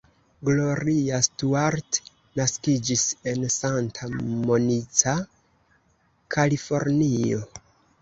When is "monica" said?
4.25-5.17